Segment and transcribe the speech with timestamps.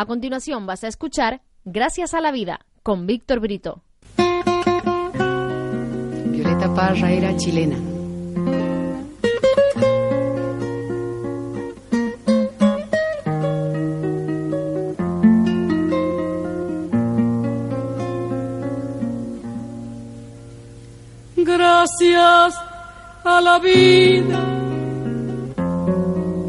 [0.00, 3.82] A continuación vas a escuchar Gracias a la vida con Víctor Brito.
[6.24, 7.76] Violeta Parra era chilena.
[21.36, 22.54] Gracias
[23.22, 24.40] a la vida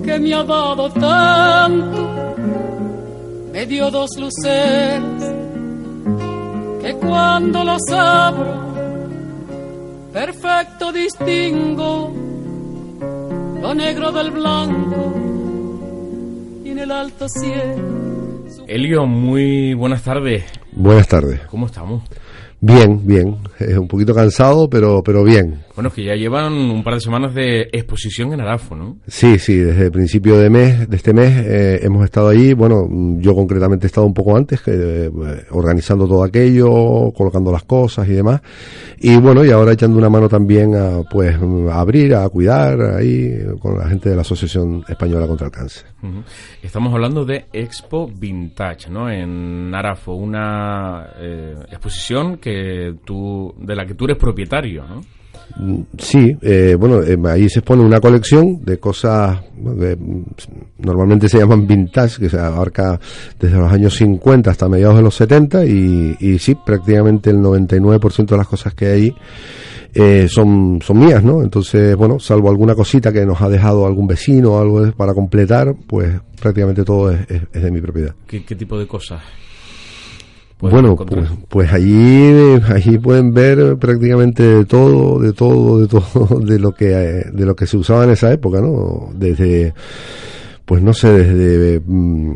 [0.05, 2.30] que me ha dado tanto,
[3.51, 5.01] me dio dos luceres
[6.81, 8.71] que cuando los abro,
[10.13, 12.13] perfecto distingo
[13.61, 15.13] lo negro del blanco
[16.63, 18.41] y en el alto cielo.
[18.67, 20.45] Elio, muy buenas tardes.
[20.71, 21.41] Buenas tardes.
[21.47, 22.03] ¿Cómo estamos?
[22.59, 23.37] Bien, bien.
[23.77, 25.63] Un poquito cansado, pero, pero bien.
[25.75, 28.97] Bueno, es que ya llevan un par de semanas de exposición en Arafo, ¿no?
[29.07, 32.53] Sí, sí, desde el principio de mes, de este mes, eh, hemos estado ahí.
[32.53, 32.87] Bueno,
[33.19, 35.09] yo concretamente he estado un poco antes, eh,
[35.51, 38.41] organizando todo aquello, colocando las cosas y demás.
[38.99, 43.31] Y bueno, y ahora echando una mano también a, pues, a abrir, a cuidar ahí
[43.59, 45.85] con la gente de la Asociación Española contra el Cáncer.
[46.61, 49.09] Estamos hablando de Expo Vintage, ¿no?
[49.09, 55.01] En Arafo, una eh, exposición que tú, de la que tú eres propietario, ¿no?
[55.97, 59.97] Sí, eh, bueno, eh, ahí se expone una colección de cosas que
[60.79, 62.99] normalmente se llaman vintage, que se abarca
[63.39, 68.37] desde los años 50 hasta mediados de los 70 y, sí, prácticamente el 99% de
[68.37, 69.15] las cosas que hay ahí
[69.93, 71.41] eh, son, son mías, ¿no?
[71.41, 75.75] Entonces, bueno, salvo alguna cosita que nos ha dejado algún vecino o algo para completar,
[75.87, 78.15] pues prácticamente todo es, de mi propiedad.
[78.25, 79.21] ¿Qué, qué tipo de cosas?
[80.69, 81.25] Bueno, encontrar?
[81.25, 82.31] pues, pues allí,
[82.69, 87.45] allí pueden ver prácticamente de todo, de todo, de todo, de lo que, eh, de
[87.45, 89.09] lo que se usaba en esa época, ¿no?
[89.15, 89.73] Desde,
[90.65, 92.33] pues no sé, desde mm,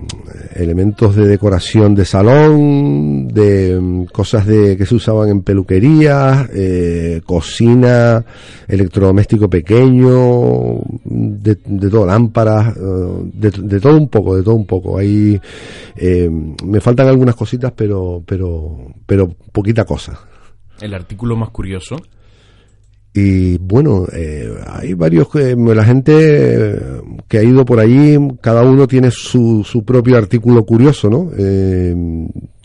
[0.56, 7.22] elementos de decoración de salón, de mm, cosas de que se usaban en peluquería, eh,
[7.26, 8.24] cocina,
[8.68, 12.82] electrodoméstico pequeño, de, de todo, lámparas, eh,
[13.34, 14.98] de, de todo un poco, de todo un poco.
[14.98, 15.40] Ahí
[15.96, 20.20] eh, me faltan algunas cositas, pero, pero, pero poquita cosa.
[20.82, 21.98] El artículo más curioso.
[23.18, 26.80] Y bueno, eh, hay varios que la gente eh,
[27.30, 31.32] que ha ido por allí, cada uno tiene su, su propio artículo curioso, ¿no?
[31.38, 31.96] Eh,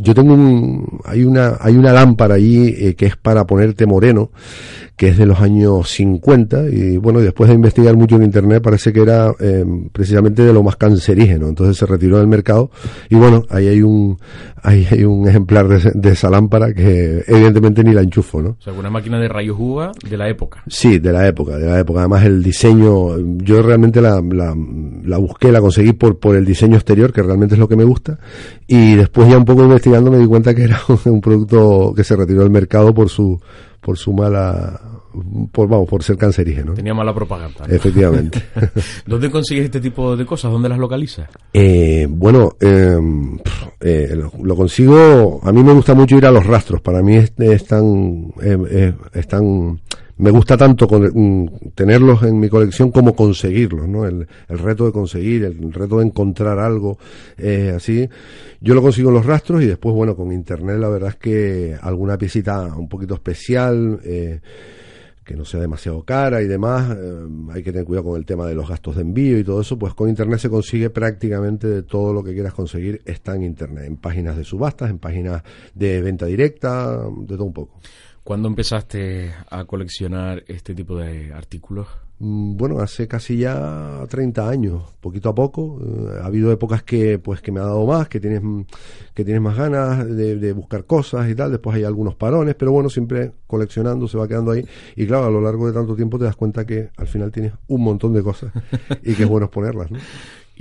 [0.00, 4.30] yo tengo un, hay una, hay una lámpara allí eh, que es para ponerte moreno,
[4.96, 8.92] que es de los años 50 y bueno, después de investigar mucho en internet parece
[8.92, 12.70] que era eh, precisamente de lo más cancerígeno, entonces se retiró del mercado
[13.08, 14.18] y bueno, ahí hay un,
[14.62, 18.50] ahí hay un ejemplar de, de esa lámpara que evidentemente ni la enchufo, ¿no?
[18.50, 20.62] O sea, una máquina de rayos uva de la época.
[20.66, 22.00] Sí, de la época, de la época.
[22.00, 24.54] Además el diseño, yo realmente la, la,
[25.04, 27.84] la busqué, la conseguí por, por el diseño exterior, que realmente es lo que me
[27.84, 28.18] gusta,
[28.72, 32.14] y después ya un poco investigando me di cuenta que era un producto que se
[32.14, 33.40] retiró del mercado por su,
[33.80, 34.80] por su mala,
[35.50, 36.74] por, vamos, por ser cancerígeno.
[36.74, 37.66] Tenía mala propaganda.
[37.66, 37.74] ¿no?
[37.74, 38.40] Efectivamente.
[39.06, 40.52] ¿Dónde consigues este tipo de cosas?
[40.52, 41.28] ¿Dónde las localizas?
[41.52, 42.96] Eh, bueno, eh,
[43.42, 45.40] pf, eh, lo, lo consigo.
[45.42, 46.80] A mí me gusta mucho ir a los rastros.
[46.80, 49.80] Para mí es, es tan, eh, eh, es tan-
[50.20, 54.04] me gusta tanto con- mm, tenerlos en mi colección como conseguirlos, ¿no?
[54.06, 56.98] El, el reto de conseguir, el reto de encontrar algo
[57.38, 58.08] eh, así.
[58.60, 61.76] Yo lo consigo en los rastros y después, bueno, con internet la verdad es que
[61.80, 64.00] alguna piecita un poquito especial.
[64.04, 64.40] Eh,
[65.22, 68.46] que no sea demasiado cara y demás, eh, hay que tener cuidado con el tema
[68.48, 71.82] de los gastos de envío y todo eso, pues con internet se consigue prácticamente de
[71.84, 76.02] todo lo que quieras conseguir está en internet, en páginas de subastas, en páginas de
[76.02, 77.78] venta directa, de todo un poco.
[78.22, 81.88] ¿Cuándo empezaste a coleccionar este tipo de artículos?
[82.18, 85.80] Mm, Bueno, hace casi ya 30 años, poquito a poco.
[85.82, 88.42] eh, ha habido épocas que, pues, que me ha dado más, que tienes,
[89.14, 91.50] que tienes más ganas de, de buscar cosas y tal.
[91.50, 94.64] Después hay algunos parones, pero bueno, siempre coleccionando se va quedando ahí.
[94.96, 97.54] Y claro, a lo largo de tanto tiempo te das cuenta que al final tienes
[97.68, 98.52] un montón de cosas
[99.02, 99.98] y que es bueno exponerlas, ¿no?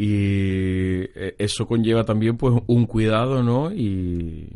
[0.02, 3.70] Y eh, eso conlleva también pues un cuidado, ¿no?
[3.74, 4.48] Y,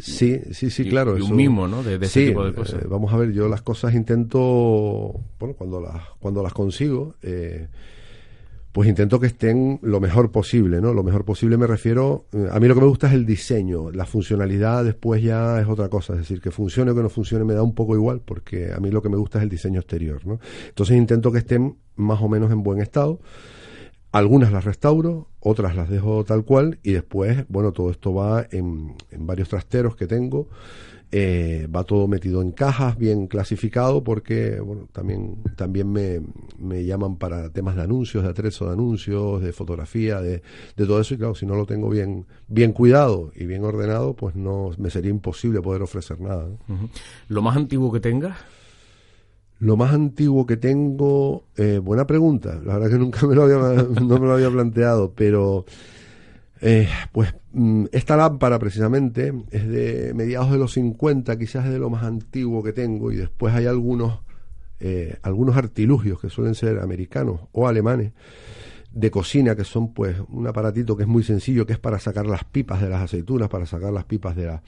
[0.00, 1.16] Sí, sí, sí, y- claro.
[1.16, 1.82] y un eso- mimo, ¿no?
[1.82, 2.82] De- de ese Sí, tipo de cosas.
[2.82, 7.68] eh, vamos a ver, yo las cosas intento, bueno, cuando las, cuando las consigo, eh,
[8.72, 10.94] pues intento que estén lo mejor posible, ¿no?
[10.94, 13.90] Lo mejor posible me refiero, eh, a mí lo que me gusta es el diseño,
[13.90, 17.44] la funcionalidad después ya es otra cosa, es decir, que funcione o que no funcione
[17.44, 19.78] me da un poco igual, porque a mí lo que me gusta es el diseño
[19.80, 20.38] exterior, ¿no?
[20.68, 23.20] Entonces intento que estén más o menos en buen estado.
[24.12, 28.94] Algunas las restauro, otras las dejo tal cual y después, bueno, todo esto va en,
[29.10, 30.48] en varios trasteros que tengo
[31.14, 36.22] eh, va todo metido en cajas, bien clasificado, porque bueno, también, también me,
[36.58, 40.42] me llaman para temas de anuncios, de atrezo de anuncios, de fotografía, de,
[40.74, 41.12] de todo eso.
[41.12, 44.88] Y claro, si no lo tengo bien, bien cuidado y bien ordenado, pues no me
[44.88, 46.48] sería imposible poder ofrecer nada.
[47.28, 48.38] ¿Lo más antiguo que tengas?
[49.62, 52.60] Lo más antiguo que tengo, eh, buena pregunta.
[52.64, 53.58] La verdad que nunca me lo había,
[54.02, 55.64] no me lo había planteado, pero
[56.60, 61.78] eh, pues mm, esta lámpara precisamente es de mediados de los 50, quizás es de
[61.78, 64.22] lo más antiguo que tengo y después hay algunos,
[64.80, 68.10] eh, algunos artilugios que suelen ser americanos o alemanes
[68.92, 72.26] de cocina que son pues un aparatito que es muy sencillo que es para sacar
[72.26, 74.58] las pipas de las aceitunas para sacar las pipas de,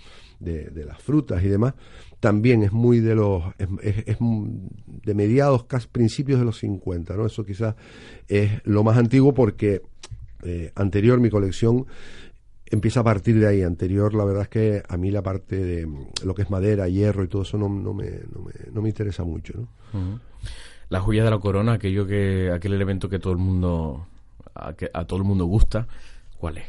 [0.40, 1.74] de, las frutas y demás
[2.20, 7.44] también es muy de los es, de mediados casi principios de los 50 no eso
[7.44, 7.74] quizás
[8.28, 9.82] es lo más antiguo porque
[10.44, 11.86] eh, anterior, mi colección
[12.66, 13.62] empieza a partir de ahí.
[13.62, 16.88] Anterior, la verdad es que a mí la parte de mm, lo que es madera,
[16.88, 19.54] hierro y todo eso no, no, me, no, me, no me interesa mucho.
[19.92, 20.20] ¿no?
[20.90, 24.06] La joya de la corona, aquello que, aquel elemento que todo el mundo,
[24.54, 25.86] a, que a todo el mundo gusta,
[26.38, 26.64] ¿cuál es?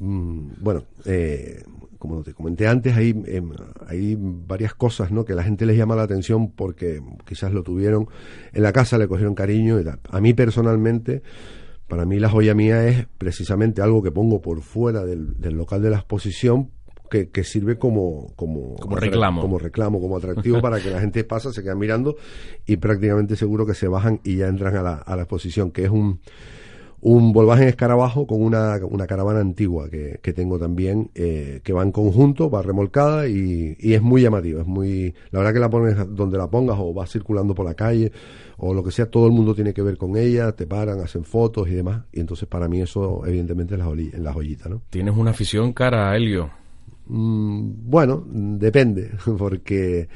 [0.00, 1.64] Mm, bueno, eh,
[1.98, 3.50] como te comenté antes, hay, em,
[3.86, 5.24] hay varias cosas ¿no?
[5.24, 8.06] que la gente les llama la atención porque quizás lo tuvieron
[8.52, 9.98] en la casa, le cogieron cariño y tal.
[10.10, 11.22] A mí personalmente
[11.88, 15.90] para mí la joya mía es precisamente algo que pongo por fuera del, local de
[15.90, 16.70] la exposición
[17.10, 19.40] que, sirve como, como, reclamo.
[19.40, 22.16] Como reclamo, como atractivo para que la gente pasa, se queda mirando
[22.66, 25.84] y prácticamente seguro que se bajan y ya entran a la, a la exposición, que
[25.84, 26.20] es un,
[27.00, 31.82] un Volkswagen Escarabajo con una, una caravana antigua que, que tengo también, eh, que va
[31.82, 34.62] en conjunto, va remolcada y, y, es muy llamativa.
[34.62, 37.74] Es muy, la verdad que la pones donde la pongas o vas circulando por la
[37.74, 38.10] calle
[38.56, 41.24] o lo que sea, todo el mundo tiene que ver con ella, te paran, hacen
[41.24, 42.02] fotos y demás.
[42.12, 43.86] Y entonces para mí eso evidentemente es la,
[44.18, 44.82] la joyita, ¿no?
[44.90, 46.50] ¿Tienes una afición cara a Helio?
[47.06, 50.08] Mm, bueno, depende, porque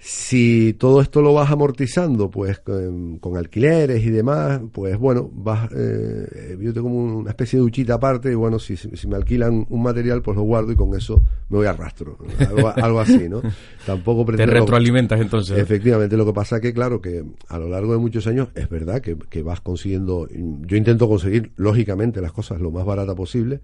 [0.00, 6.56] si todo esto lo vas amortizando, pues con, alquileres y demás, pues bueno, vas, eh,
[6.60, 9.82] yo tengo como una especie de duchita aparte y bueno, si, si, me alquilan un
[9.82, 12.16] material, pues lo guardo y con eso me voy a rastro,
[12.76, 13.42] algo, así, ¿no?
[13.84, 14.52] Tampoco pretendo...
[14.52, 15.58] Te retroalimentas entonces.
[15.58, 19.00] Efectivamente, lo que pasa que claro, que a lo largo de muchos años es verdad
[19.00, 23.60] que, que vas consiguiendo, yo intento conseguir lógicamente las cosas lo más barata posible,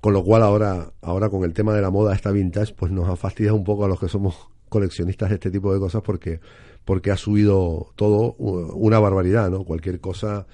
[0.00, 3.08] con lo cual ahora, ahora con el tema de la moda esta vintage, pues nos
[3.08, 6.40] ha fastidiado un poco a los que somos coleccionistas de este tipo de cosas porque,
[6.86, 9.64] porque ha subido todo una barbaridad, ¿no?
[9.64, 10.46] Cualquier cosa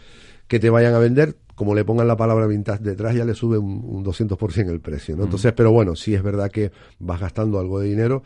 [0.49, 3.59] que te vayan a vender, como le pongan la palabra vintage detrás, ya le sube
[3.59, 5.25] un, un 200% el precio, ¿no?
[5.25, 8.25] Entonces, pero bueno, sí es verdad que vas gastando algo de dinero,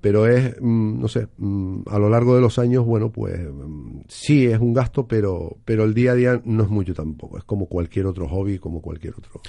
[0.00, 4.00] pero es, mm, no sé, mm, a lo largo de los años, bueno, pues mm,
[4.08, 7.44] sí es un gasto, pero, pero el día a día no es mucho tampoco, es
[7.44, 9.40] como cualquier otro hobby, como cualquier otro.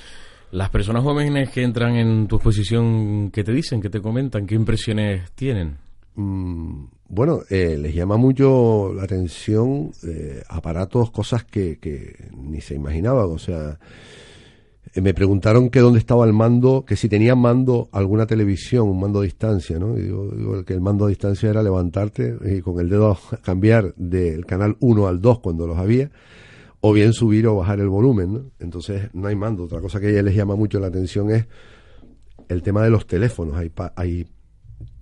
[0.52, 3.80] Las personas jóvenes que entran en tu exposición, ¿qué te dicen?
[3.80, 4.46] ¿Qué te comentan?
[4.46, 5.78] ¿Qué impresiones tienen?
[6.16, 12.76] Mm, bueno, eh, les llama mucho la atención eh, aparatos, cosas que, que, ni se
[12.76, 13.28] imaginaban.
[13.32, 13.80] O sea,
[14.94, 19.00] eh, me preguntaron que dónde estaba el mando, que si tenía mando alguna televisión, un
[19.00, 19.98] mando a distancia, ¿no?
[19.98, 23.94] Y digo, digo, que el mando a distancia era levantarte y con el dedo cambiar
[23.96, 26.12] del canal 1 al 2 cuando los había
[26.82, 28.34] o bien subir o bajar el volumen.
[28.34, 28.52] ¿no?
[28.60, 29.64] Entonces no hay mando.
[29.64, 31.46] Otra cosa que a ella les llama mucho la atención es
[32.50, 33.56] el tema de los teléfonos.
[33.56, 34.28] Hay, hay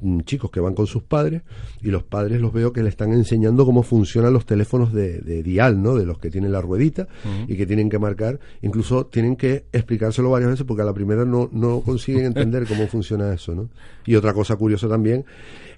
[0.02, 1.42] mm, chicos que van con sus padres
[1.82, 5.82] y los padres los veo que le están enseñando cómo funcionan los teléfonos de, dial,
[5.82, 5.96] ¿no?
[5.96, 7.08] De los que tienen la ruedita
[7.48, 8.40] y que tienen que marcar.
[8.62, 12.88] Incluso tienen que explicárselo varias veces porque a la primera no, no consiguen entender cómo
[12.88, 13.70] funciona eso, ¿no?
[14.06, 15.26] Y otra cosa curiosa también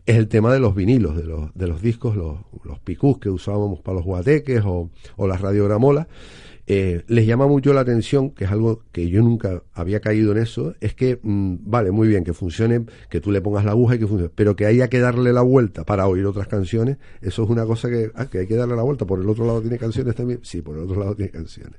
[0.05, 3.29] es el tema de los vinilos, de los, de los discos, los, los picús que
[3.29, 6.07] usábamos para los guateques o, o las radiogramolas.
[6.67, 10.37] Eh, les llama mucho la atención, que es algo que yo nunca había caído en
[10.37, 13.95] eso, es que, mm, vale, muy bien, que funcione, que tú le pongas la aguja
[13.95, 17.43] y que funcione, pero que haya que darle la vuelta para oír otras canciones, eso
[17.43, 19.61] es una cosa que, ah, que hay que darle la vuelta, por el otro lado
[19.61, 21.75] tiene canciones también, sí, por el otro lado tiene canciones.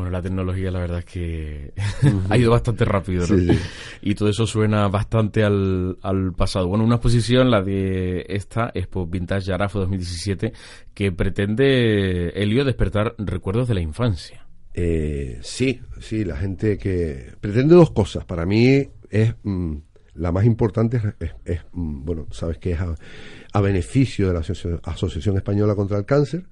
[0.00, 1.74] Bueno, la tecnología la verdad es que
[2.30, 3.54] ha ido bastante rápido, ¿no?
[4.00, 6.68] Y todo eso suena bastante al, al, pasado.
[6.68, 10.54] Bueno, una exposición, la de esta, Expo Vintage Yarafo 2017,
[10.94, 14.46] que pretende, Elio, despertar recuerdos de la infancia.
[14.72, 18.24] Eh, sí, sí, la gente que pretende dos cosas.
[18.24, 19.34] Para mí es...
[19.42, 19.76] Mm,
[20.14, 21.00] la más importante
[21.44, 26.44] es, mm, bueno, sabes que es a, beneficio de la Asociación Española contra el Cáncer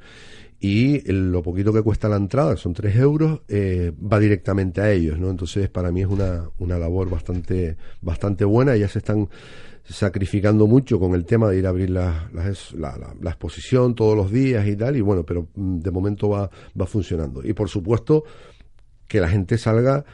[0.61, 5.19] y lo poquito que cuesta la entrada, son 3 euros, eh, va directamente a ellos,
[5.19, 5.31] ¿no?
[5.31, 8.75] Entonces, para mí es una, una labor bastante, bastante buena.
[8.75, 9.29] Ellas se están
[9.85, 14.67] sacrificando mucho con el tema de ir a abrir la, la, exposición todos los días
[14.67, 17.47] y tal, y bueno, pero mm, de momento va, va funcionando.
[17.47, 18.25] Y por supuesto,
[19.07, 20.05] que la gente salga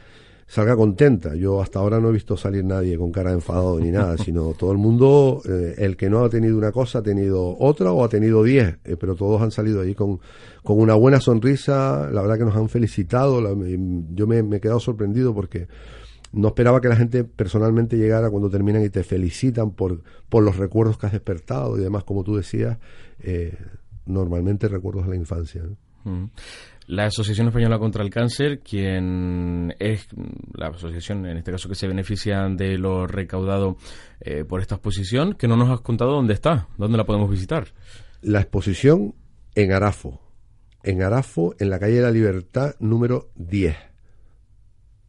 [0.47, 1.35] salga contenta.
[1.35, 4.53] Yo hasta ahora no he visto salir nadie con cara de enfadado ni nada, sino
[4.53, 8.03] todo el mundo, eh, el que no ha tenido una cosa ha tenido otra o
[8.03, 10.19] ha tenido diez, eh, pero todos han salido ahí con,
[10.63, 13.41] con una buena sonrisa, la verdad que nos han felicitado,
[14.13, 15.67] yo me, he quedado sorprendido porque
[16.31, 20.57] no esperaba que la gente personalmente llegara cuando terminan y te felicitan por, por los
[20.57, 22.77] recuerdos que has despertado y demás, como tú decías,
[23.19, 23.57] eh,
[24.05, 25.63] normalmente recuerdos de la infancia.
[26.03, 26.25] Mm.
[26.87, 30.07] La Asociación Española contra el Cáncer, quien es
[30.53, 33.77] la asociación, en este caso, que se beneficia de lo recaudado
[34.19, 37.67] eh, por esta exposición, que no nos has contado dónde está, dónde la podemos visitar.
[38.21, 39.15] La exposición
[39.55, 40.21] en Arafo,
[40.83, 43.94] en Arafo, en la calle de la Libertad número 10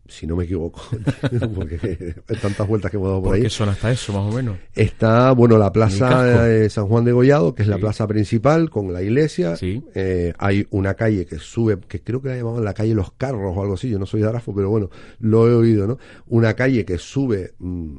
[0.08, 0.82] si no me equivoco,
[1.54, 3.42] porque hay tantas vueltas que hemos dado por, ahí.
[3.42, 4.56] ¿Qué zona está eso, más o menos?
[4.74, 8.92] Está, bueno, la plaza de San Juan de Gollado, que es la plaza principal, con
[8.92, 9.56] la iglesia.
[9.56, 9.82] Sí.
[9.94, 13.56] Eh, hay una calle que sube, que creo que la llamaban la calle Los Carros
[13.56, 15.98] o algo así, yo no soy de Arafo, pero bueno, lo he oído, ¿no?
[16.26, 17.96] Una calle que sube mm,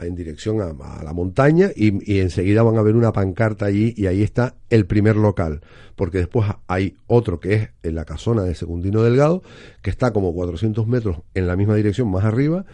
[0.00, 4.06] en dirección a, la montaña y, y enseguida van a ver una pancarta allí y
[4.06, 5.60] ahí está el primer local
[5.96, 9.42] porque después hay otro que es en la casona de Secundino Delgado,
[9.82, 12.66] que está como 400 metros en la misma dirección más arriba,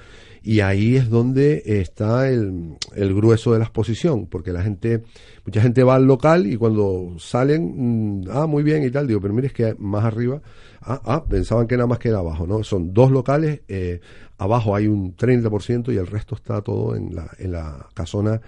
[0.42, 5.04] y ahí es donde está el, grueso de la exposición, porque la gente,
[5.46, 9.20] mucha gente va al local y cuando salen, mm, ah, muy bien y tal, digo,
[9.20, 10.42] pero mire, es que más arriba,
[10.80, 12.64] ah, ah, pensaban que nada más queda abajo, ¿no?
[12.64, 14.00] Son dos locales, eh,
[14.36, 18.40] abajo hay un 30% y el resto está todo en la, en la casona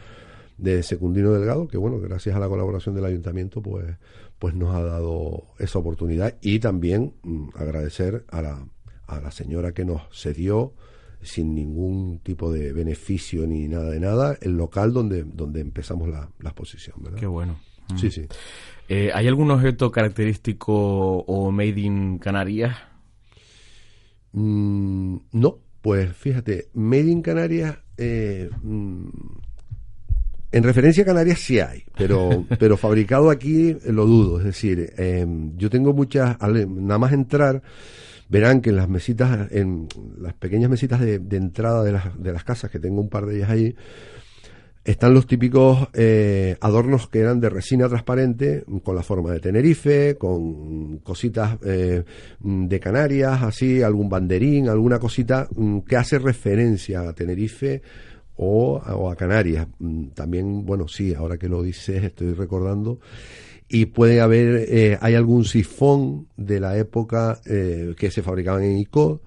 [0.58, 3.84] de Secundino Delgado, que bueno, gracias a la colaboración del ayuntamiento, pues
[4.38, 8.66] pues nos ha dado esa oportunidad y también mm, agradecer a la,
[9.06, 10.74] a la señora que nos cedió
[11.24, 16.28] sin ningún tipo de beneficio ni nada de nada el local donde, donde empezamos la,
[16.42, 16.96] exposición.
[17.00, 17.18] ¿verdad?
[17.18, 17.58] Qué bueno.
[17.96, 18.26] Sí, sí.
[18.88, 22.76] Eh, ¿Hay algún objeto característico o made in Canarias?
[24.32, 29.08] Mm, no, pues fíjate, made in Canarias eh, mm,
[30.54, 34.38] en referencia a Canarias sí hay, pero, pero fabricado aquí lo dudo.
[34.38, 37.60] Es decir, em, yo tengo muchas, nada más entrar,
[38.28, 42.44] verán que en las mesitas, en las pequeñas mesitas de, entrada de las, de las
[42.44, 43.74] casas, que tengo un par de ellas ahí,
[44.84, 50.16] están los típicos eh, adornos que eran de resina transparente, con la forma de Tenerife,
[50.16, 52.04] con cositas eh,
[52.38, 57.82] de Canarias, así, algún banderín, alguna cosita mm, que hace referencia a Tenerife
[58.36, 59.66] o, a Canarias.
[59.78, 63.00] Mm, también, bueno, sí, ahora que lo dices, estoy recordando.
[63.68, 68.78] Y puede haber, eh, hay algún sifón de la época eh, que se fabricaban en
[68.78, 69.22] ICO,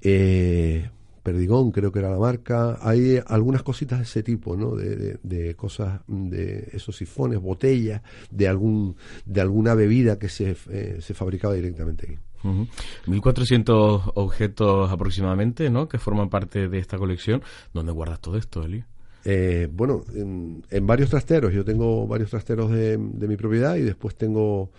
[0.00, 0.88] eh,
[1.24, 4.76] Perdigón creo que era la marca, hay algunas cositas de ese tipo, ¿no?
[4.76, 10.54] De, de, cosas, de esos sifones, botellas, de algún, de alguna bebida que se,
[11.00, 12.18] se fabricaba directamente aquí.
[12.44, 15.88] 1.400 objetos aproximadamente, ¿no?
[15.88, 17.42] Que forman parte de esta colección.
[17.72, 18.84] ¿Dónde guardas todo esto, Eli?
[19.24, 21.52] Eh, bueno, en, varios trasteros.
[21.52, 24.70] Yo tengo varios trasteros de, mi propiedad y después tengo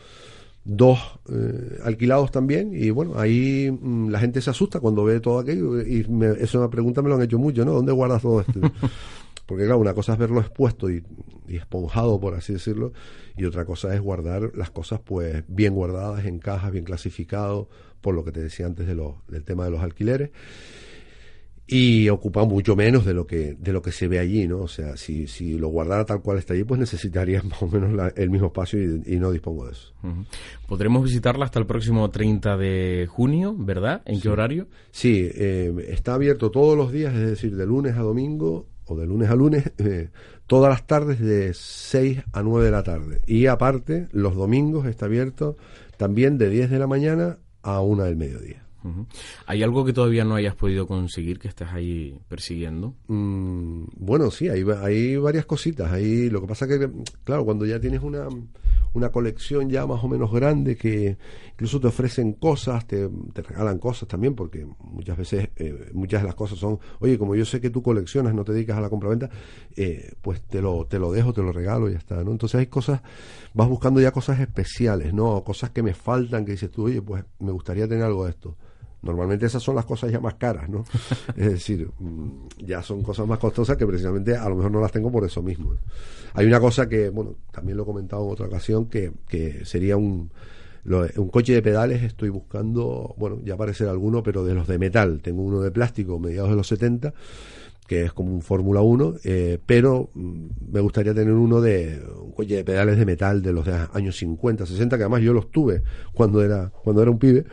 [0.65, 2.71] dos eh, alquilados también.
[2.73, 5.79] Y bueno, ahí mm, la gente se asusta cuando ve todo aquello.
[5.81, 7.71] Y me, eso una pregunta me lo han hecho mucho, ¿no?
[7.71, 8.59] ¿Dónde guardas todo esto?
[9.45, 11.03] Porque claro, una cosa es verlo expuesto y,
[11.47, 12.93] esponjado, por así decirlo,
[13.37, 17.69] y otra cosa es guardar las cosas pues bien guardadas en cajas, bien clasificado,
[18.01, 20.31] por lo que te decía antes de lo, del tema de los alquileres
[21.67, 24.59] y ocupa mucho menos de lo que de lo que se ve allí, ¿no?
[24.59, 28.13] O sea, si, si lo guardara tal cual está allí, pues necesitaría más o menos
[28.15, 29.93] el mismo espacio y, no dispongo de eso.
[30.67, 34.01] Podremos visitarla hasta el próximo 30 de junio, ¿verdad?
[34.05, 34.67] ¿En qué horario?
[34.91, 39.07] Sí, eh, está abierto todos los días, es decir, de lunes a domingo o de
[39.07, 40.09] lunes a lunes, eh,
[40.45, 43.21] todas las tardes de 6 a 9 de la tarde.
[43.25, 45.57] Y aparte, los domingos está abierto
[45.97, 48.64] también de 10 de la mañana a 1 del mediodía.
[49.45, 52.93] ¿Hay algo que todavía no hayas podido conseguir que estés ahí persiguiendo?
[53.07, 55.91] Mm, bueno, sí, hay, varias cositas.
[55.91, 56.89] Ahí, lo que pasa que,
[57.23, 58.27] claro, cuando ya tienes una,
[58.93, 61.17] una colección ya más o menos grande que
[61.51, 66.35] incluso te ofrecen cosas, te, regalan cosas también, porque muchas veces, eh, muchas de las
[66.35, 69.29] cosas son, oye, como yo sé que tú coleccionas, no te dedicas a la compraventa,
[69.75, 72.31] eh, pues te lo, te lo dejo, te lo regalo y ya está, ¿no?
[72.31, 73.01] Entonces hay cosas,
[73.53, 75.43] vas buscando ya cosas especiales, ¿no?
[75.43, 78.57] Cosas que me faltan, que dices tú, oye, pues me gustaría tener algo de esto.
[79.05, 80.83] Normalmente esas son las cosas ya más caras, ¿no?
[81.37, 84.91] es decir, mm, ya son cosas más costosas que precisamente a lo mejor no las
[84.91, 85.75] tengo por eso mismo.
[86.33, 89.95] Hay una cosa que, bueno, también lo he comentado en otra ocasión, que, que sería
[89.95, 90.29] un
[90.87, 95.19] un coche de pedales estoy buscando, bueno, ya aparecerá alguno, pero de los de metal.
[95.21, 97.13] Tengo uno de plástico mediados de los 70
[97.87, 102.31] que es como un Fórmula 1, eh, pero mm, me gustaría tener uno de un
[102.31, 105.51] coche de pedales de metal de los de años 50, 60, que además yo los
[105.51, 105.83] tuve
[106.13, 107.45] cuando era cuando era un pibe.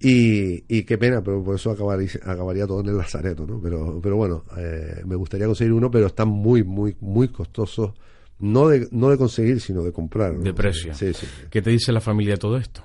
[0.00, 3.60] Y, y qué pena, pero por eso acabaría, acabaría todo en el lazareto, ¿no?
[3.60, 7.92] Pero, pero bueno, eh, me gustaría conseguir uno, pero están muy, muy, muy costosos.
[8.38, 10.38] No de, no de conseguir, sino de comprar.
[10.38, 10.94] De precio.
[10.94, 11.26] Sí, sí.
[11.50, 12.82] ¿Qué te dice la familia de todo esto?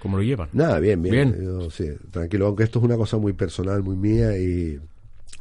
[0.00, 0.48] ¿Cómo lo llevan?
[0.52, 1.36] Nada, bien, bien.
[1.70, 4.78] sí, tranquilo, aunque esto es una cosa muy personal, muy mía y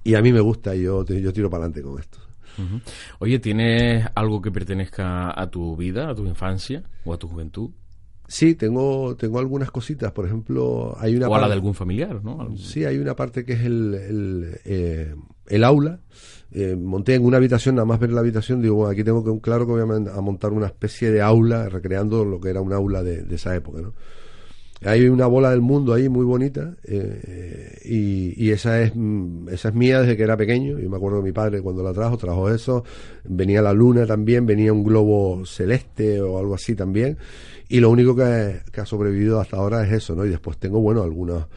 [0.03, 2.19] y a mí me gusta, yo, yo tiro para adelante con esto.
[3.19, 7.71] Oye, ¿tienes algo que pertenezca a tu vida, a tu infancia o a tu juventud?
[8.33, 10.11] Sí, tengo, tengo algunas cositas.
[10.11, 11.29] Por ejemplo, hay una.
[11.29, 12.57] O a la de algún familiar, ¿no?
[12.57, 15.13] Sí, hay una parte que es el, el, eh,
[15.49, 15.99] el aula.
[16.51, 19.39] Eh, monté en una habitación, nada más ver la habitación, digo, bueno, aquí tengo que,
[19.39, 23.03] claro que voy a, montar una especie de aula, recreando lo que era un aula
[23.03, 23.93] de, de esa época, ¿no?
[24.85, 29.75] Hay una bola del mundo ahí muy bonita eh, y, esa es mm, esa es
[29.75, 30.77] mía desde que era pequeño.
[30.77, 32.83] Yo me acuerdo de mi padre cuando la trajo, trajo eso.
[33.23, 37.17] Venía la luna también, venía un globo celeste o algo así también.
[37.73, 40.25] Y lo único que, ha sobrevivido hasta ahora es eso, ¿no?
[40.25, 41.47] Y después tengo, bueno, algunos...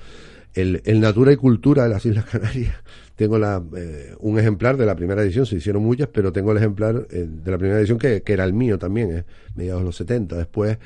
[0.55, 2.75] El, el Natura y Cultura de las Islas Canarias.
[3.17, 6.59] Tengo la, eh, un ejemplar de la primera edición, se hicieron muchas, pero tengo el
[6.59, 9.87] ejemplar eh, de la primera edición que, que era el mío también, eh, mediados de
[9.87, 10.37] los 70.
[10.37, 10.79] Después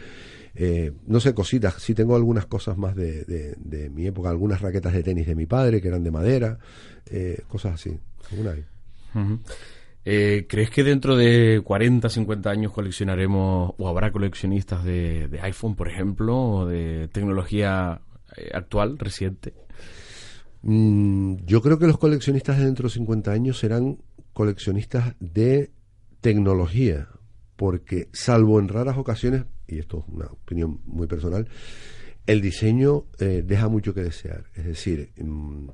[0.55, 4.93] eh, no sé, cositas, sí tengo algunas cosas más de, de, mi época, algunas raquetas
[4.93, 6.59] de tenis de mi padre que eran de madera,
[7.11, 7.99] eh, cosas así.
[10.05, 15.89] Eh, ¿Crees que dentro de 40, 50 años coleccionaremos o habrá coleccionistas de, iPhone, por
[15.89, 18.01] ejemplo, o de tecnología
[18.53, 19.55] actual, reciente?
[20.63, 23.99] Mm, yo creo que los coleccionistas de dentro de 50 años serán
[24.33, 25.71] coleccionistas de
[26.21, 27.09] tecnología,
[27.57, 31.49] porque salvo en raras ocasiones, y esto es una opinión muy personal,
[32.27, 34.45] el diseño eh, deja mucho que desear.
[34.55, 35.69] Es decir, mm,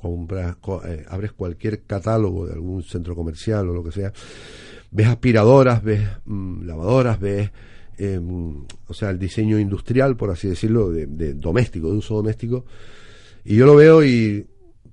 [0.00, 4.12] compras, eh, abres cualquier catálogo de algún centro comercial o lo que sea,
[4.90, 7.50] ves aspiradoras, ves mm, lavadoras, ves,
[7.98, 12.64] em, o sea, el diseño industrial, por así decirlo, de, de doméstico, de uso doméstico,
[13.44, 14.46] y yo lo veo y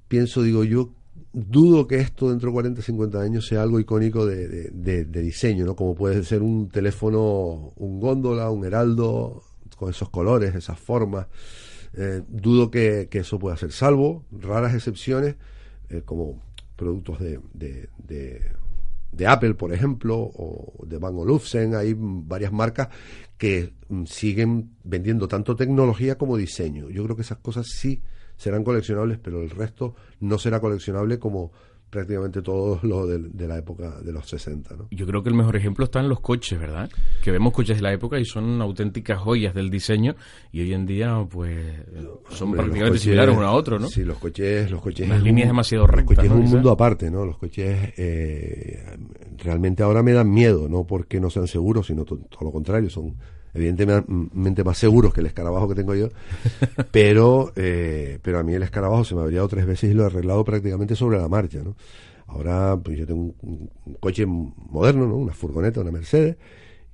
[0.08, 0.91] pienso, digo, yo
[1.34, 5.76] dudo que esto dentro de 40, 50 años sea algo icónico de, diseño, ¿no?
[5.76, 9.43] Como puede ser un teléfono, un góndola, un heraldo,
[9.78, 11.28] con esos colores, esas formas.
[11.93, 15.36] Eh, dudo que, eso pueda ser, salvo raras excepciones,
[15.89, 16.41] eh, como
[16.76, 22.89] productos de, de, Apple, por ejemplo, o de Bang Olufsen, hay varias marcas
[23.38, 26.89] que mm, siguen vendiendo tanto tecnología como diseño.
[26.89, 28.02] Yo creo que esas cosas sí
[28.36, 31.52] serán coleccionables, pero el resto no será coleccionable como
[31.89, 34.76] prácticamente todos los de, la época de los 60.
[34.76, 34.88] ¿no?
[34.91, 36.89] Yo creo que el mejor ejemplo está en los coches, ¿verdad?
[37.23, 40.15] Que vemos coches de la época y son auténticas joyas del diseño
[40.52, 41.58] y hoy en día pues
[42.30, 43.88] son prácticamente similares uno a otro, ¿no?
[43.88, 44.69] Sí, los coches...
[44.69, 46.17] Los coches Las líneas demasiado rectas.
[46.17, 47.26] Los coches es un mundo aparte, ¿no?
[47.26, 48.97] Los coches eh,
[49.38, 53.15] realmente ahora me dan miedo, no porque no sean seguros, sino todo lo contrario, son
[53.58, 56.10] evidentemente más seguros que el escarabajo que tengo yo,
[56.91, 60.04] pero, eh, pero a mí el escarabajo se me habría dado tres veces y lo
[60.04, 61.76] he arreglado prácticamente sobre la marcha, ¿no?
[62.28, 65.15] Ahora, pues yo tengo un, coche moderno, ¿no?
[65.15, 66.36] Una furgoneta, una Mercedes,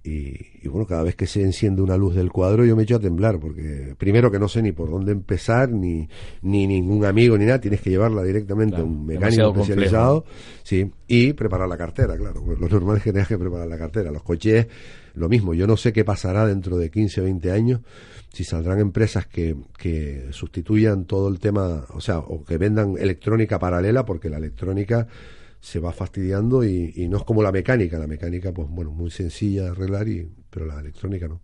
[0.05, 2.99] y, bueno, cada vez que se enciende una luz del cuadro yo me echo a
[2.99, 6.09] temblar, porque primero que no sé ni por dónde empezar, ni,
[6.41, 10.25] ni ningún amigo, ni nada, tienes que llevarla directamente a un mecánico especializado,
[10.61, 13.77] sí, y preparar la cartera, claro, pues lo normal es que tengas que preparar la
[13.77, 14.11] cartera.
[14.11, 14.67] Los coches,
[15.13, 17.79] lo mismo, yo no sé qué pasará dentro de 15 o 20 años,
[18.33, 23.57] si saldrán empresas que, que sustituyan todo el tema, o sea, o que vendan electrónica
[23.57, 25.07] paralela, porque la electrónica
[25.63, 27.97] se va fastidiando y, no es como la mecánica.
[27.97, 31.41] La mecánica, pues bueno, muy sencilla de arreglar, y, pero la electrónica no.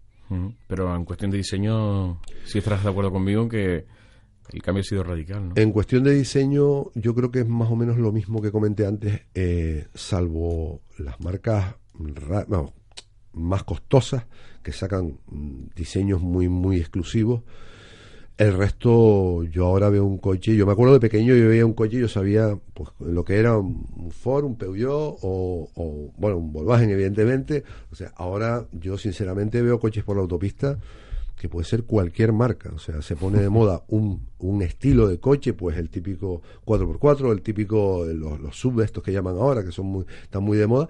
[0.67, 3.85] Pero en cuestión de diseño, si estarás de acuerdo conmigo que
[4.51, 5.53] el cambio ha sido radical, ¿no?
[5.55, 8.85] En cuestión de diseño, yo creo que es más o menos lo mismo que comenté
[8.85, 11.75] antes, eh, salvo las marcas
[13.31, 14.27] más costosas
[14.61, 17.43] que sacan mm, diseños muy, muy exclusivos
[18.39, 21.73] el resto, yo ahora veo un coche, yo me acuerdo de pequeño, yo veía un
[21.73, 26.89] coche yo sabía pues, lo que era un Ford, un Peugeot o, bueno, un Volkswagen
[26.89, 27.65] evidentemente.
[27.91, 30.79] O sea, ahora yo sinceramente veo coches por la autopista
[31.35, 32.71] que puede ser cualquier marca.
[32.73, 37.33] O sea, se pone de moda un, un estilo de coche, pues el típico 4x4,
[37.33, 40.65] el típico, los, los sub estos que llaman ahora, que son muy, están muy de
[40.65, 40.87] moda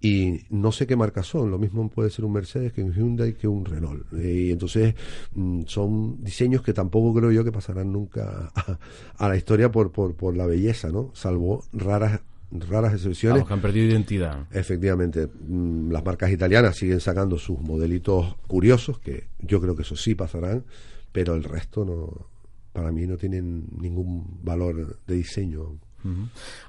[0.00, 3.34] y no sé qué marcas son, lo mismo puede ser un Mercedes que un Hyundai
[3.34, 4.06] que un Renault.
[4.12, 4.94] Y entonces
[5.34, 8.52] mm, son diseños que tampoco creo yo que pasarán nunca
[9.16, 11.10] a, la historia por, por, por, la belleza, ¿no?
[11.14, 13.44] Salvo raras raras excepciones.
[13.44, 14.46] que han perdido identidad.
[14.52, 19.96] Efectivamente, mm, las marcas italianas siguen sacando sus modelitos curiosos, que yo creo que eso
[19.96, 20.64] sí pasarán,
[21.12, 22.28] pero el resto no,
[22.72, 25.78] para mí no tienen ningún valor de diseño.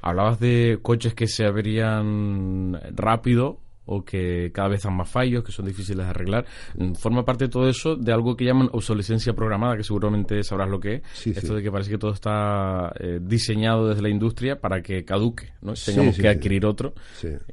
[0.01, 3.59] Hablabas de coches que se averían rápido
[3.91, 6.45] o que cada vez están más fallos, que son difíciles de arreglar.
[6.77, 10.69] Mm, forma parte de todo eso de algo que llaman obsolescencia programada, que seguramente sabrás
[10.69, 11.27] lo que es.
[11.27, 15.53] Esto de que parece que todo está eh, diseñado desde la industria para que caduque,
[15.61, 15.73] ¿no?
[15.73, 16.93] Tengamos que adquirir otro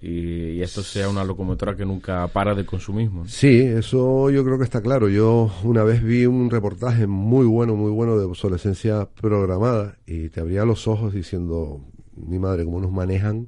[0.01, 3.27] y, esto sea una locomotora que nunca para de consumismo.
[3.29, 5.09] Sí, eso yo creo que está claro.
[5.09, 10.41] Yo una vez vi un reportaje muy bueno, muy bueno de obsolescencia programada y te
[10.41, 11.81] abría los ojos diciendo,
[12.17, 13.47] mi madre, cómo nos manejan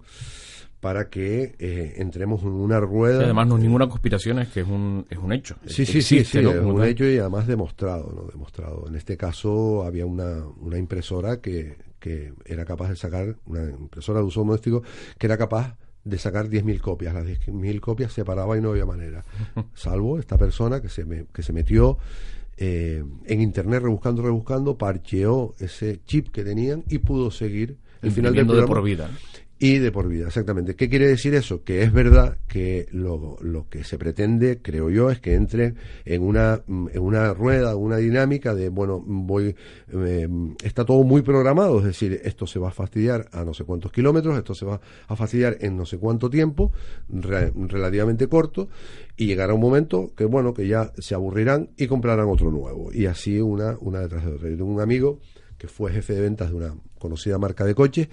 [0.80, 3.24] para que eh, entremos en una rueda.
[3.24, 5.56] además, no es ninguna conspiración, es que es un, es un hecho.
[5.66, 8.22] Sí, sí, sí, sí, es un hecho y además demostrado, ¿no?
[8.30, 8.86] Demostrado.
[8.86, 14.20] En este caso había una, una impresora que, que era capaz de sacar, una impresora
[14.20, 14.82] de uso doméstico,
[15.18, 17.14] que era capaz de sacar 10.000 copias.
[17.14, 19.24] Las 10.000 copias se paraba y no había manera.
[19.74, 21.98] Salvo esta persona que se, me, que se metió
[22.56, 28.34] eh, en internet rebuscando, rebuscando, parcheó ese chip que tenían y pudo seguir el final
[28.34, 28.66] del programa.
[28.66, 29.10] De por vida.
[29.60, 30.76] Y de por vida, exactamente.
[30.76, 31.64] ¿Qué quiere decir eso?
[31.64, 36.22] Que es verdad que lo, lo que se pretende, creo yo, es que entre en
[36.22, 39.56] una, en una rueda, una dinámica de, bueno, voy,
[39.92, 40.28] eh,
[40.62, 43.90] está todo muy programado, es decir, esto se va a fastidiar a no sé cuántos
[43.90, 46.70] kilómetros, esto se va a fastidiar en no sé cuánto tiempo,
[47.08, 48.68] relativamente corto,
[49.16, 52.92] y llegará un momento que, bueno, que ya se aburrirán y comprarán otro nuevo.
[52.92, 54.48] Y así una, una detrás de otra.
[54.48, 55.18] Yo tengo un amigo
[55.58, 58.08] que fue jefe de ventas de una conocida marca de coches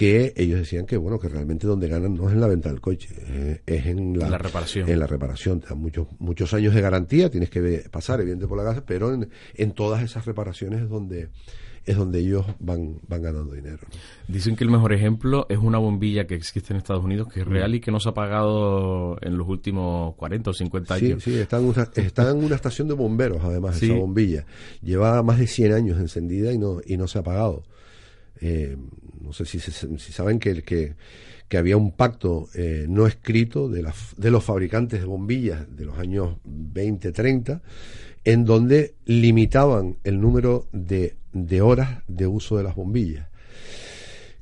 [0.00, 2.80] que ellos decían que bueno que realmente donde ganan no es en la venta del
[2.80, 4.88] coche eh, es en la, reparación.
[4.88, 5.62] en la reparación.
[5.76, 10.02] Muchos muchos años de garantía tienes que pasar evidentemente por la casa pero en, todas
[10.02, 11.28] esas reparaciones es donde
[11.84, 13.80] es donde ellos van van ganando dinero
[14.26, 17.46] dicen que el mejor ejemplo es una bombilla que existe en Estados Unidos que es
[17.46, 21.22] real y que no se ha apagado en los últimos 40 o 50 años.
[21.22, 24.46] sí sí está en una, está en una estación de bomberos además esa bombilla.
[24.80, 27.64] Lleva más de 100 años encendida y no y no se ha apagado
[28.40, 28.76] eh,
[29.20, 30.94] no sé si, si saben que, que,
[31.48, 35.84] que, había un pacto eh, no escrito de, la, de los fabricantes de bombillas de
[35.84, 37.62] los años 20, 30,
[38.24, 43.28] en donde limitaban el número de, de horas de uso de las bombillas.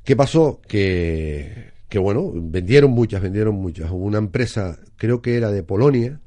[0.03, 0.61] ¿Qué pasó?
[0.67, 3.91] Que, que, bueno, vendieron muchas, vendieron muchas.
[3.91, 6.21] Hubo una empresa, creo que era de Polonia,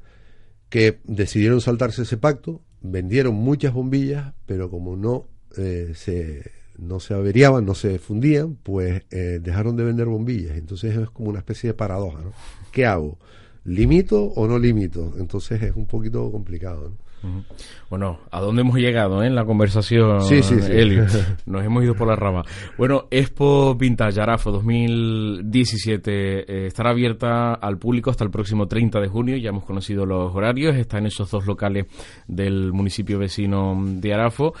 [0.69, 7.13] que decidieron saltarse ese pacto, vendieron muchas bombillas, pero como no eh, se no se
[7.13, 10.57] averiaban, no se fundían, pues eh, dejaron de vender bombillas.
[10.57, 12.31] Entonces es como una especie de paradoja, ¿no?
[12.71, 13.17] ¿Qué hago?
[13.65, 15.13] ¿Limito o no limito?
[15.17, 17.03] Entonces es un poquito complicado, ¿no?
[17.89, 20.73] Bueno, ¿a dónde hemos llegado eh, en la conversación, sí, sí, sí.
[21.45, 22.43] Nos hemos ido por la rama.
[22.77, 29.07] Bueno, Expo Vintage Arafo 2017 eh, estará abierta al público hasta el próximo 30 de
[29.07, 29.37] junio.
[29.37, 30.75] Ya hemos conocido los horarios.
[30.75, 31.85] Está en esos dos locales
[32.27, 34.53] del municipio vecino de Arafo.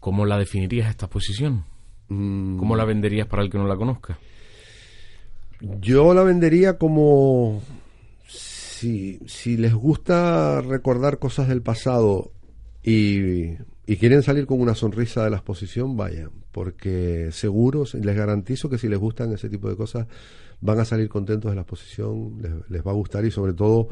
[0.00, 1.64] ¿Cómo la definirías esta exposición?
[2.08, 2.58] Mm.
[2.58, 4.18] ¿Cómo la venderías para el que no la conozca?
[5.60, 7.62] Yo la vendería como
[8.26, 12.32] si, si les gusta recordar cosas del pasado
[12.82, 13.50] y,
[13.86, 18.78] y, quieren salir con una sonrisa de la exposición, vayan, porque seguro, les garantizo que
[18.78, 20.06] si les gustan ese tipo de cosas,
[20.62, 23.88] van a salir contentos de la exposición, les, les va a gustar y sobre todo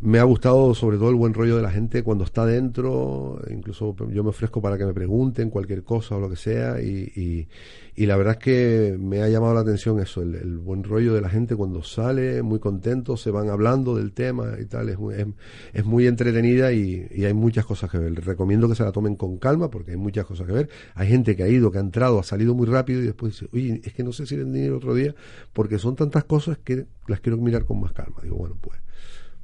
[0.00, 3.96] me ha gustado sobre todo el buen rollo de la gente cuando está dentro, incluso
[4.10, 7.48] yo me ofrezco para que me pregunten cualquier cosa o lo que sea y,
[7.96, 11.20] y, la verdad es que me ha llamado la atención eso, el, buen rollo de
[11.20, 15.26] la gente cuando sale, muy contento, se van hablando del tema y tal, es, es,
[15.72, 18.12] es muy entretenida y, y, hay muchas cosas que ver.
[18.12, 20.68] Les recomiendo que se la tomen con calma porque hay muchas cosas que ver.
[20.94, 23.48] Hay gente que ha ido, que ha entrado, ha salido muy rápido y después dice,
[23.52, 25.14] oye, es que no sé si venir otro día
[25.52, 28.18] porque son tantas cosas que las quiero mirar con más calma.
[28.22, 28.78] Digo, bueno, pues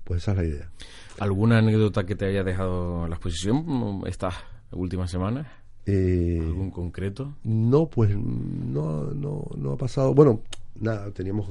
[0.05, 0.71] pues esa es la idea.
[1.19, 4.35] ¿Alguna anécdota que te haya dejado la exposición estas
[4.73, 5.47] últimas semanas?
[5.87, 7.35] Eh, ¿Algún concreto?
[7.43, 10.15] No, pues no, no, no ha pasado.
[10.15, 10.43] Bueno,
[10.81, 11.49] nada, teníamos,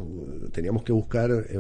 [0.52, 1.60] teníamos que buscar eh,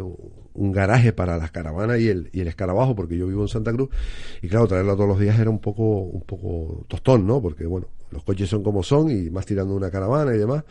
[0.54, 3.71] un garaje para las caravanas y el, y el escarabajo, porque yo vivo en Santa
[3.73, 3.89] Cruz,
[4.41, 7.41] y claro, traerlo todos los días era un poco, un poco tostón, ¿no?
[7.41, 10.63] Porque bueno, los coches son como son, y más tirando una caravana y demás.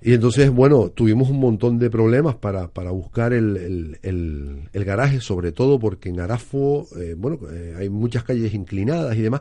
[0.00, 5.20] Y entonces, bueno, tuvimos un montón de problemas para, para buscar el, el, el, garaje,
[5.20, 9.40] sobre todo porque en Arafo, eh, bueno, eh, hay muchas calles inclinadas y demás.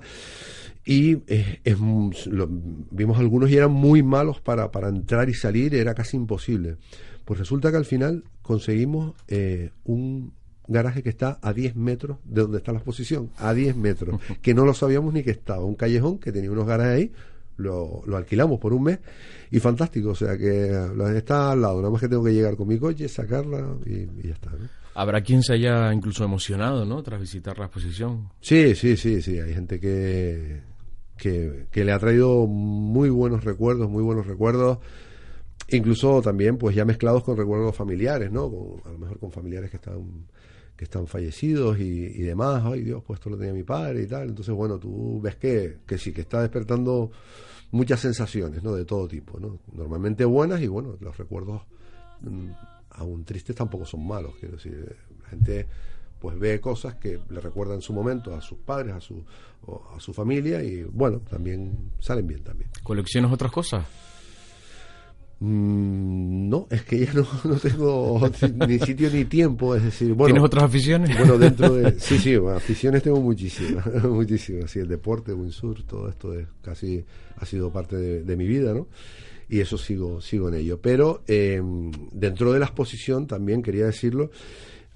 [0.83, 5.93] Y eh, es, vimos algunos y eran muy malos para, para entrar y salir, era
[5.93, 6.77] casi imposible.
[7.23, 9.13] Pues resulta que al final conseguimos
[9.83, 10.31] un
[10.67, 14.53] garaje que está a 10 metros de donde está la exposición, a 10 metros, que
[14.53, 17.11] no lo sabíamos ni que estaba, un callejón que tenía unos garajes ahí,
[17.57, 18.99] lo, lo, alquilamos por un mes
[19.51, 20.71] y fantástico, o sea que
[21.15, 24.33] está al lado, nada más que tengo que llegar con mi coche, sacarla y, ya
[24.33, 24.51] está.
[24.93, 27.03] Habrá quien se haya incluso emocionado, ¿no?
[27.03, 28.29] Tras visitar la exposición.
[28.41, 30.61] Sí, sí, sí, sí, hay gente que,
[31.17, 34.79] que, que le ha traído muy buenos recuerdos, muy buenos recuerdos
[35.69, 38.79] incluso también pues ya mezclados con recuerdos familiares, ¿no?
[38.85, 40.27] a lo mejor con familiares que están
[40.77, 44.29] que están fallecidos y, demás, ay Dios, pues esto lo tenía mi padre y tal,
[44.29, 47.09] entonces bueno, tú ves que, que sí, que está despertando
[47.71, 48.73] muchas sensaciones, ¿no?
[48.73, 49.59] De todo tipo, ¿no?
[49.73, 51.61] Normalmente buenas y bueno, los recuerdos
[52.21, 52.49] mm,
[52.91, 55.67] aún tristes tampoco son malos, quiero decir, la gente
[56.19, 59.23] pues ve cosas que le recuerdan su momento a sus padres, a su,
[59.95, 62.71] a su familia y bueno, también salen bien también.
[62.81, 63.85] ¿Coleccionas otras cosas?
[65.39, 65.96] Mm,
[66.49, 68.29] no, es que ya no, no tengo
[68.67, 70.33] ni sitio ni tiempo, es decir, bueno.
[70.33, 71.17] ¿Tienes otras aficiones?
[71.17, 71.97] Bueno, dentro de.
[71.99, 74.71] Sí, sí, aficiones tengo muchísimas, muchísimas.
[74.71, 77.03] Sí, el deporte, windsurf, todo esto es casi
[77.37, 78.87] ha sido parte de, mi vida, ¿no?
[79.49, 80.79] Y eso sigo, sigo en ello.
[80.81, 81.61] Pero eh,
[82.11, 84.31] dentro de la exposición, también quería decirlo,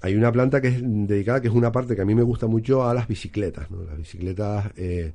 [0.00, 2.46] hay una planta que es dedicada, que es una parte que a mí me gusta
[2.46, 3.82] mucho a las bicicletas, ¿no?
[3.84, 4.72] Las bicicletas.
[4.76, 5.12] Eh,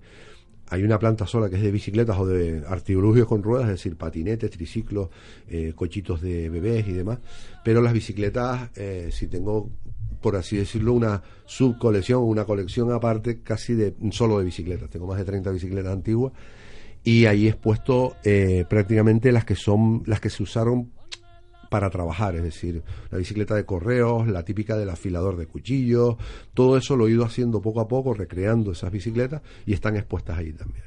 [0.69, 3.95] hay una planta sola que es de bicicletas o de artilugios con ruedas, es decir,
[3.95, 5.09] patinetes, triciclos,
[5.47, 7.19] eh, cochitos de bebés y demás.
[7.63, 9.69] Pero las bicicletas, eh, si tengo,
[10.21, 14.89] por así decirlo, una subcolección, una colección aparte casi de solo de bicicletas.
[14.89, 16.33] Tengo más de 30 bicicletas antiguas
[17.03, 20.91] y ahí he expuesto eh, prácticamente las que son las que se usaron
[21.69, 26.15] para trabajar, es decir, la bicicleta de correos, la típica del afilador de cuchillos,
[26.53, 30.37] todo eso lo he ido haciendo poco a poco, recreando esas bicicletas y están expuestas
[30.37, 30.85] ahí también.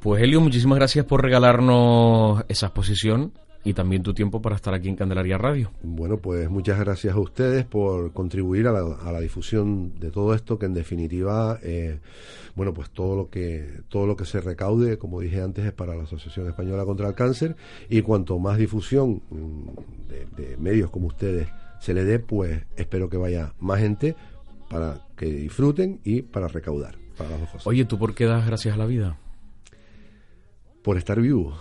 [0.00, 4.88] Pues Helio, muchísimas gracias por regalarnos esa exposición y también tu tiempo para estar aquí
[4.88, 5.70] en Candelaria Radio.
[5.82, 10.66] Bueno, pues muchas gracias a ustedes por contribuir a la, difusión de todo esto, que
[10.66, 11.98] en definitiva, eh,
[12.54, 15.94] bueno, pues todo lo que todo lo que se recaude, como dije antes, es para
[15.94, 17.56] la Asociación Española contra el Cáncer
[17.90, 19.68] y cuanto más difusión mm,
[20.08, 21.48] de, de medios como ustedes
[21.80, 24.16] se le dé, pues espero que vaya más gente
[24.70, 26.96] para que disfruten y para recaudar.
[27.18, 27.66] Para las dos cosas.
[27.66, 29.18] Oye, ¿tú por qué das gracias a la vida?
[30.82, 31.58] Por estar vivo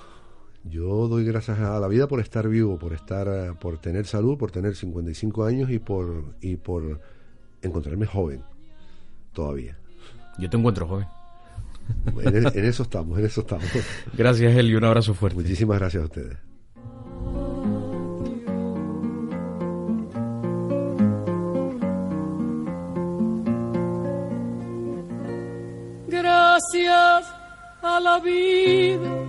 [0.70, 4.38] yo doy gracias a la vida por estar vivo, por estar, eh, por tener salud,
[4.38, 7.02] por tener 55 años y por y por
[7.62, 8.44] encontrarme joven
[9.34, 9.78] todavía.
[10.38, 11.08] Yo te encuentro joven.
[12.22, 13.66] En, en eso estamos, en eso estamos.
[14.14, 15.42] Gracias, Eli, un abrazo fuerte.
[15.42, 16.38] Muchísimas gracias a ustedes.
[26.08, 27.34] Gracias
[27.82, 29.29] a la vida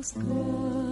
[0.00, 0.89] Ghost.